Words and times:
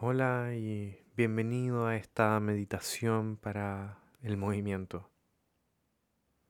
Hola 0.00 0.52
y 0.56 0.98
bienvenido 1.16 1.86
a 1.86 1.94
esta 1.94 2.40
meditación 2.40 3.36
para 3.36 4.00
el 4.22 4.36
movimiento. 4.36 5.08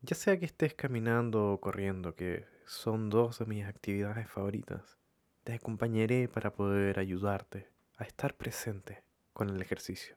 Ya 0.00 0.16
sea 0.16 0.38
que 0.38 0.46
estés 0.46 0.72
caminando 0.72 1.52
o 1.52 1.60
corriendo, 1.60 2.14
que 2.14 2.46
son 2.64 3.10
dos 3.10 3.40
de 3.40 3.44
mis 3.44 3.66
actividades 3.66 4.30
favoritas, 4.30 4.96
te 5.44 5.52
acompañaré 5.52 6.26
para 6.26 6.54
poder 6.54 6.98
ayudarte 6.98 7.68
a 7.98 8.04
estar 8.04 8.34
presente 8.34 9.04
con 9.34 9.50
el 9.50 9.60
ejercicio. 9.60 10.16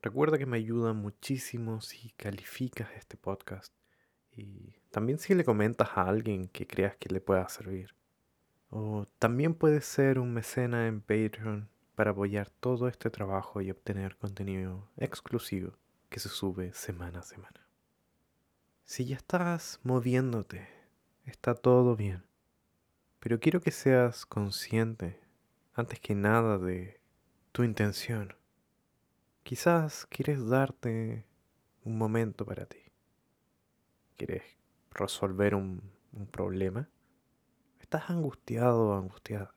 Recuerda 0.00 0.38
que 0.38 0.46
me 0.46 0.58
ayuda 0.58 0.92
muchísimo 0.92 1.80
si 1.80 2.10
calificas 2.12 2.90
este 2.96 3.16
podcast 3.16 3.74
y 4.30 4.76
también 4.92 5.18
si 5.18 5.34
le 5.34 5.44
comentas 5.44 5.88
a 5.96 6.02
alguien 6.02 6.46
que 6.46 6.68
creas 6.68 6.96
que 6.96 7.08
le 7.08 7.20
pueda 7.20 7.48
servir. 7.48 7.97
O 8.70 9.06
también 9.18 9.54
puedes 9.54 9.84
ser 9.86 10.18
un 10.18 10.34
mecena 10.34 10.86
en 10.86 11.00
Patreon 11.00 11.68
para 11.94 12.10
apoyar 12.10 12.50
todo 12.50 12.86
este 12.86 13.10
trabajo 13.10 13.60
y 13.60 13.70
obtener 13.70 14.16
contenido 14.16 14.88
exclusivo 14.96 15.72
que 16.10 16.20
se 16.20 16.28
sube 16.28 16.72
semana 16.72 17.20
a 17.20 17.22
semana. 17.22 17.66
Si 18.84 19.04
ya 19.04 19.16
estás 19.16 19.80
moviéndote, 19.82 20.68
está 21.24 21.54
todo 21.54 21.96
bien. 21.96 22.24
Pero 23.20 23.40
quiero 23.40 23.60
que 23.60 23.70
seas 23.70 24.24
consciente, 24.26 25.20
antes 25.74 25.98
que 26.00 26.14
nada, 26.14 26.58
de 26.58 27.00
tu 27.52 27.64
intención. 27.64 28.34
Quizás 29.42 30.06
quieres 30.06 30.46
darte 30.46 31.26
un 31.84 31.98
momento 31.98 32.46
para 32.46 32.66
ti. 32.66 32.78
¿Quieres 34.16 34.42
resolver 34.90 35.54
un, 35.54 35.82
un 36.12 36.26
problema? 36.26 36.88
¿Estás 37.88 38.10
angustiado 38.10 38.90
o 38.90 38.98
angustiada? 38.98 39.54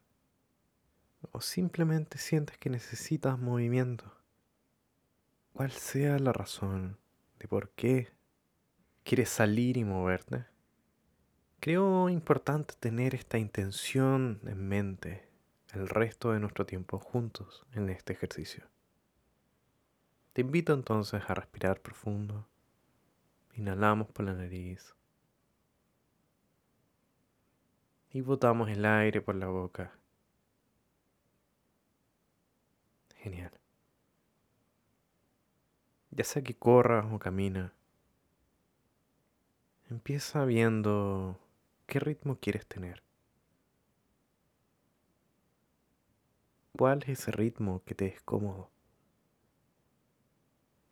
¿O 1.33 1.41
simplemente 1.41 2.17
sientes 2.17 2.57
que 2.57 2.69
necesitas 2.69 3.37
movimiento? 3.37 4.09
Cual 5.51 5.69
sea 5.71 6.17
la 6.17 6.31
razón 6.31 6.97
de 7.39 7.49
por 7.49 7.71
qué 7.71 8.07
quieres 9.03 9.27
salir 9.27 9.75
y 9.75 9.83
moverte, 9.83 10.45
creo 11.59 12.07
importante 12.07 12.73
tener 12.79 13.15
esta 13.15 13.37
intención 13.37 14.39
en 14.45 14.65
mente 14.65 15.27
el 15.73 15.89
resto 15.89 16.31
de 16.31 16.39
nuestro 16.39 16.65
tiempo 16.65 16.99
juntos 16.99 17.65
en 17.73 17.89
este 17.89 18.13
ejercicio. 18.13 18.63
Te 20.31 20.39
invito 20.39 20.73
entonces 20.73 21.21
a 21.27 21.33
respirar 21.33 21.81
profundo. 21.81 22.47
Inhalamos 23.55 24.07
por 24.07 24.23
la 24.23 24.33
nariz 24.33 24.95
y 28.13 28.21
botamos 28.21 28.69
el 28.69 28.85
aire 28.85 29.21
por 29.21 29.35
la 29.35 29.47
boca. 29.47 29.93
Genial. 33.15 33.51
Ya 36.11 36.23
sea 36.25 36.41
que 36.41 36.55
corras 36.55 37.05
o 37.11 37.19
camina, 37.19 37.73
empieza 39.89 40.43
viendo 40.43 41.39
qué 41.85 41.99
ritmo 41.99 42.37
quieres 42.37 42.67
tener. 42.67 43.01
¿Cuál 46.77 47.03
es 47.03 47.09
ese 47.09 47.31
ritmo 47.31 47.83
que 47.85 47.95
te 47.95 48.07
es 48.07 48.21
cómodo? 48.21 48.69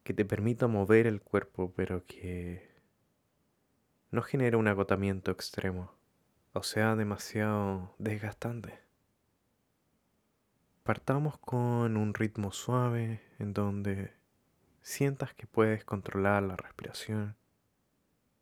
Que 0.04 0.14
te 0.14 0.24
permita 0.24 0.68
mover 0.68 1.08
el 1.08 1.22
cuerpo, 1.22 1.74
pero 1.76 2.06
que 2.06 2.70
no 4.12 4.22
genere 4.22 4.56
un 4.56 4.68
agotamiento 4.68 5.32
extremo 5.32 5.99
o 6.60 6.64
sea 6.64 6.98
demasiado 6.98 7.96
desgastante. 8.00 8.82
Partamos 10.84 11.38
con 11.38 11.96
un 11.96 12.14
ritmo 12.14 12.52
suave 12.52 13.22
en 13.40 13.54
donde 13.54 14.14
sientas 14.82 15.34
que 15.34 15.48
puedes 15.48 15.86
controlar 15.86 16.44
la 16.44 16.58
respiración 16.58 17.38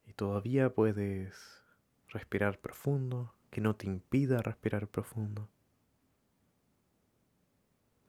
y 0.08 0.14
todavía 0.14 0.74
puedes 0.74 1.64
respirar 2.08 2.58
profundo, 2.58 3.36
que 3.52 3.62
no 3.62 3.76
te 3.76 3.86
impida 3.86 4.42
respirar 4.42 4.88
profundo. 4.88 5.48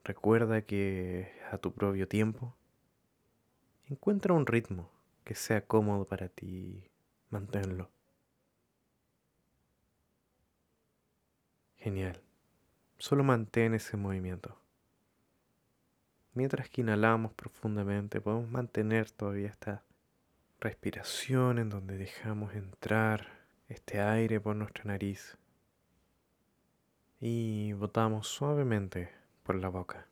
Recuerda 0.05 0.63
que 0.63 1.39
a 1.53 1.59
tu 1.59 1.75
propio 1.75 2.09
tiempo 2.09 2.57
encuentra 3.85 4.33
un 4.33 4.47
ritmo 4.47 4.91
que 5.25 5.35
sea 5.35 5.67
cómodo 5.67 6.07
para 6.07 6.31
ti, 6.31 6.89
manténlo. 7.29 7.91
Genial. 11.89 12.21
Solo 12.99 13.25
mantén 13.25 13.73
ese 13.73 13.97
movimiento. 13.97 14.61
Mientras 16.35 16.69
que 16.69 16.83
inhalamos 16.83 17.33
profundamente, 17.33 18.21
podemos 18.21 18.51
mantener 18.51 19.11
todavía 19.11 19.49
esta 19.49 19.85
respiración 20.61 21.59
en 21.59 21.71
donde 21.71 21.97
dejamos 21.97 22.53
entrar 22.53 23.29
este 23.71 24.03
aire 24.03 24.39
por 24.39 24.55
nuestra 24.55 24.85
nariz 24.85 25.39
y 27.23 27.73
botamos 27.73 28.29
suavemente 28.29 29.11
por 29.43 29.55
la 29.55 29.71
boca. 29.71 30.09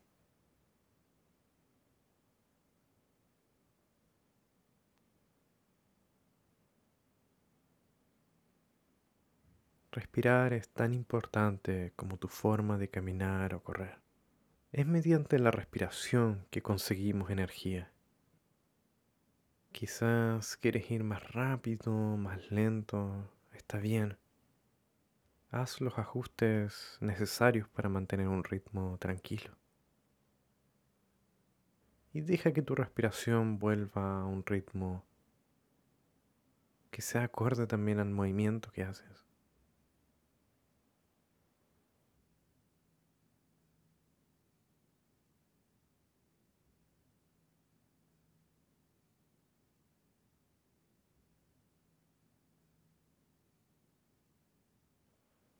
Respirar 9.97 10.53
es 10.53 10.69
tan 10.69 10.93
importante 10.93 11.95
como 11.97 12.19
tu 12.19 12.29
forma 12.29 12.77
de 12.77 12.91
caminar 12.91 13.55
o 13.55 13.62
correr. 13.62 13.99
Es 14.71 14.87
mediante 14.87 15.39
la 15.39 15.51
respiración 15.51 16.47
que 16.51 16.61
conseguimos 16.61 17.31
energía. 17.31 17.91
Quizás 19.73 20.59
quieres 20.59 20.91
ir 20.91 21.03
más 21.03 21.33
rápido, 21.33 21.93
más 21.95 22.51
lento, 22.51 23.33
está 23.55 23.79
bien. 23.79 24.19
Haz 25.49 25.81
los 25.81 25.99
ajustes 25.99 26.99
necesarios 27.01 27.67
para 27.67 27.89
mantener 27.89 28.29
un 28.29 28.45
ritmo 28.45 28.99
tranquilo. 28.99 29.56
Y 32.12 32.21
deja 32.21 32.53
que 32.53 32.61
tu 32.61 32.75
respiración 32.75 33.59
vuelva 33.59 34.21
a 34.21 34.27
un 34.27 34.45
ritmo 34.45 35.06
que 36.91 37.01
sea 37.01 37.23
acorde 37.23 37.67
también 37.67 37.99
al 37.99 38.11
movimiento 38.11 38.71
que 38.71 38.83
haces. 38.83 39.25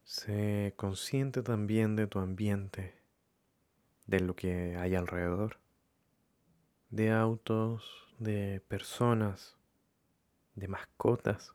Sé 0.07 0.73
consciente 0.77 1.43
también 1.43 1.97
de 1.97 2.07
tu 2.07 2.21
ambiente, 2.21 2.95
de 4.07 4.21
lo 4.21 4.37
que 4.37 4.77
hay 4.77 4.95
alrededor, 4.95 5.59
de 6.91 7.11
autos, 7.11 8.07
de 8.21 8.63
personas, 8.69 9.57
de 10.55 10.69
mascotas. 10.69 11.55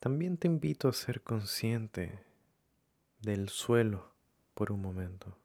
También 0.00 0.36
te 0.36 0.48
invito 0.48 0.88
a 0.88 0.92
ser 0.92 1.22
consciente 1.22 2.24
del 3.20 3.50
suelo 3.50 4.16
por 4.54 4.72
un 4.72 4.82
momento. 4.82 5.38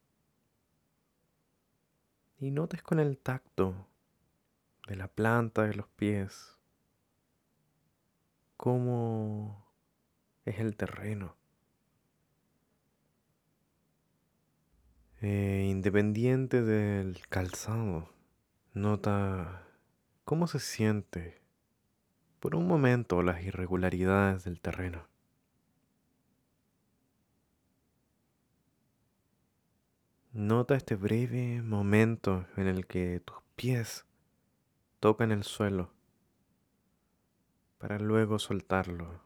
Y 2.40 2.50
notes 2.50 2.82
con 2.82 3.00
el 3.00 3.20
tacto 3.20 3.86
de 4.88 4.96
la 4.96 5.08
planta 5.08 5.62
de 5.62 5.76
los 5.76 5.88
pies 5.90 6.57
cómo 8.58 9.66
es 10.46 10.60
el 10.60 10.76
terreno. 10.76 11.36
Eh, 15.22 15.68
independiente 15.70 16.62
del 16.62 17.26
calzado, 17.28 18.10
nota 18.74 19.64
cómo 20.26 20.48
se 20.48 20.60
siente 20.60 21.42
por 22.40 22.56
un 22.56 22.68
momento 22.68 23.24
las 23.24 23.44
irregularidades 23.44 24.44
del 24.44 24.60
terreno. 24.60 25.08
Nota 30.34 30.76
este 30.76 30.96
breve 30.96 31.64
momento 31.64 32.46
en 32.58 32.68
el 32.68 32.86
que 32.86 33.20
tus 33.22 33.38
pies 33.56 34.06
tocan 35.00 35.32
el 35.32 35.44
suelo 35.44 35.97
para 37.78 38.00
luego 38.00 38.40
soltarlo 38.40 39.22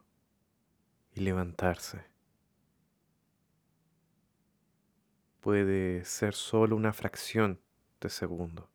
y 1.13 1.21
levantarse. 1.21 2.06
Puede 5.42 6.06
ser 6.06 6.33
solo 6.33 6.75
una 6.75 6.94
fracción 6.94 7.59
de 8.00 8.09
segundo, 8.09 8.69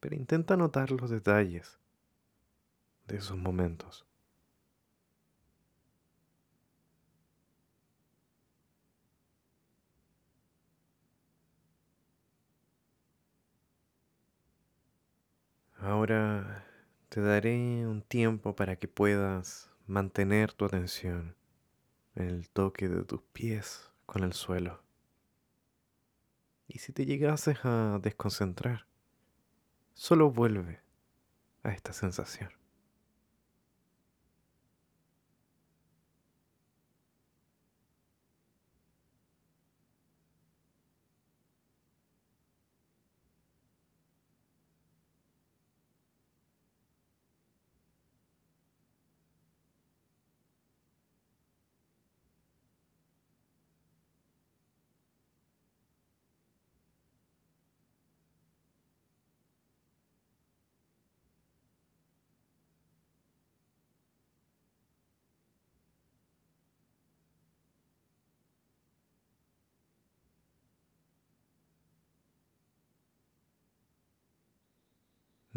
pero 0.00 0.16
intenta 0.16 0.56
notar 0.56 0.90
los 0.90 1.10
detalles 1.10 1.78
de 3.08 3.16
esos 3.16 3.36
momentos. 3.36 4.06
Ahora 15.80 16.67
te 17.08 17.20
daré 17.20 17.86
un 17.86 18.02
tiempo 18.02 18.54
para 18.54 18.76
que 18.76 18.88
puedas 18.88 19.70
mantener 19.86 20.52
tu 20.52 20.66
atención 20.66 21.34
en 22.14 22.26
el 22.26 22.50
toque 22.50 22.88
de 22.88 23.04
tus 23.04 23.22
pies 23.32 23.90
con 24.04 24.24
el 24.24 24.32
suelo. 24.32 24.82
Y 26.66 26.80
si 26.80 26.92
te 26.92 27.06
llegases 27.06 27.58
a 27.64 27.98
desconcentrar, 28.02 28.86
solo 29.94 30.30
vuelve 30.30 30.80
a 31.62 31.70
esta 31.70 31.92
sensación. 31.92 32.57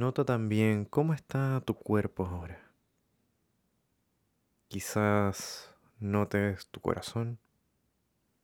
Nota 0.01 0.25
también 0.25 0.85
cómo 0.85 1.13
está 1.13 1.61
tu 1.63 1.75
cuerpo 1.75 2.25
ahora. 2.25 2.59
Quizás 4.67 5.75
notes 5.99 6.65
tu 6.71 6.79
corazón, 6.79 7.37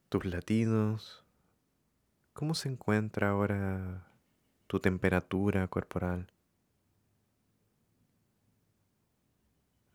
tus 0.08 0.24
latidos, 0.26 1.26
cómo 2.34 2.54
se 2.54 2.70
encuentra 2.70 3.30
ahora 3.30 4.08
tu 4.68 4.80
temperatura 4.80 5.68
corporal. 5.68 6.32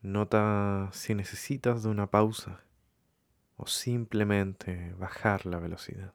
Nota 0.00 0.88
si 0.90 1.14
necesitas 1.14 1.84
de 1.84 1.90
una 1.90 2.10
pausa 2.10 2.64
o 3.56 3.68
simplemente 3.68 4.94
bajar 4.94 5.46
la 5.46 5.60
velocidad. 5.60 6.12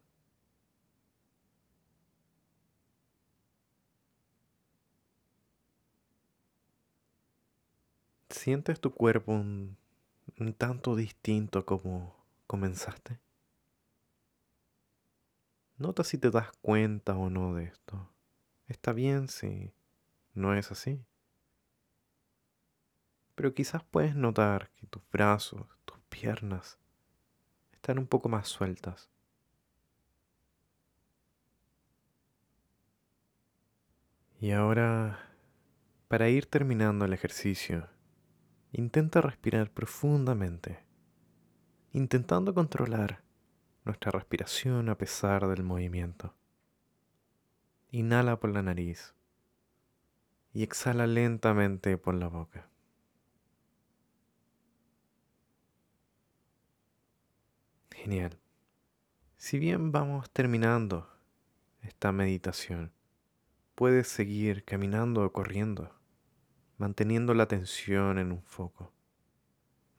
¿Sientes 8.30 8.82
tu 8.82 8.94
cuerpo 8.94 9.32
un, 9.32 9.78
tanto 10.58 10.96
distinto 10.96 11.66
como 11.66 12.14
comenzaste? 12.46 13.20
Nota 15.78 16.04
si 16.04 16.18
te 16.18 16.30
das 16.30 16.52
cuenta 16.62 17.16
o 17.16 17.30
no 17.30 17.56
de 17.56 17.66
esto. 17.66 18.10
Está 18.68 18.92
bien 18.92 19.30
si 19.30 19.72
no 20.34 20.54
es 20.54 20.72
así. 20.72 21.06
Pero 23.36 23.54
quizás 23.54 23.84
puedes 23.84 24.16
notar 24.16 24.72
que 24.72 24.88
tus 24.88 25.04
brazos, 25.10 25.66
tus 25.86 26.00
piernas 26.10 26.78
están 27.72 27.98
un 27.98 28.08
poco 28.08 28.28
más 28.28 28.50
sueltas. 28.50 29.10
Y 34.42 34.52
ahora, 34.52 35.20
para 36.08 36.30
ir 36.30 36.46
terminando 36.46 37.06
el 37.06 37.14
ejercicio, 37.14 37.88
Intenta 38.78 39.22
respirar 39.22 39.72
profundamente, 39.72 40.84
intentando 41.94 42.54
controlar 42.54 43.24
nuestra 43.86 44.12
respiración 44.12 44.90
a 44.90 45.00
pesar 45.00 45.48
del 45.48 45.64
movimiento. 45.64 46.36
Inhala 47.90 48.40
por 48.40 48.52
la 48.52 48.62
nariz 48.62 49.16
y 50.54 50.62
exhala 50.62 51.08
lentamente 51.08 51.98
por 51.98 52.14
la 52.14 52.28
boca. 52.28 52.70
Genial. 57.90 58.38
Si 59.38 59.58
bien 59.58 59.92
vamos 59.92 60.30
terminando 60.30 61.10
esta 61.82 62.12
meditación, 62.12 62.92
puedes 63.74 64.08
seguir 64.08 64.64
caminando 64.66 65.26
o 65.26 65.34
corriendo 65.34 65.97
manteniendo 66.78 67.34
la 67.34 67.44
atención 67.44 68.20
en 68.20 68.32
un 68.32 68.44
foco, 68.44 68.94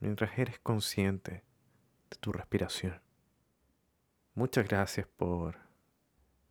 mientras 0.01 0.39
eres 0.39 0.59
consciente 0.61 1.45
de 2.11 2.17
tu 2.21 2.33
respiración. 2.33 3.01
Muchas 4.35 4.69
gracias 4.69 5.07
por 5.07 5.59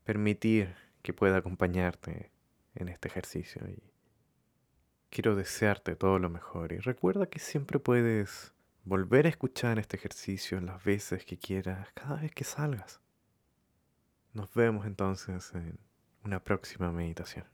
permitir 0.03 0.75
que 1.01 1.13
pueda 1.13 1.37
acompañarte 1.37 2.31
en 2.75 2.89
este 2.89 3.07
ejercicio 3.07 3.67
y 3.67 3.81
quiero 5.09 5.35
desearte 5.35 5.95
todo 5.95 6.19
lo 6.19 6.29
mejor 6.29 6.73
y 6.73 6.79
recuerda 6.79 7.27
que 7.27 7.39
siempre 7.39 7.79
puedes 7.79 8.53
volver 8.83 9.25
a 9.25 9.29
escuchar 9.29 9.79
este 9.79 9.97
ejercicio 9.97 10.59
las 10.61 10.83
veces 10.83 11.25
que 11.25 11.37
quieras, 11.37 11.89
cada 11.93 12.21
vez 12.21 12.31
que 12.33 12.43
salgas. 12.43 13.01
Nos 14.33 14.53
vemos 14.53 14.85
entonces 14.85 15.51
en 15.55 15.79
una 16.23 16.43
próxima 16.43 16.91
meditación. 16.91 17.45